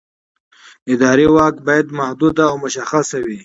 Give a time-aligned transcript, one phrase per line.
[0.93, 3.39] اداري واک باید محدود او مشخص وي.